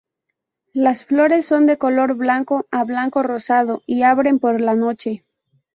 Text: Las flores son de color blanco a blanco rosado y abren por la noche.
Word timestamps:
Las 0.73 1.05
flores 1.05 1.45
son 1.45 1.67
de 1.67 1.77
color 1.77 2.15
blanco 2.15 2.65
a 2.71 2.83
blanco 2.85 3.21
rosado 3.21 3.83
y 3.85 4.01
abren 4.01 4.39
por 4.39 4.59
la 4.59 4.73
noche. 4.73 5.23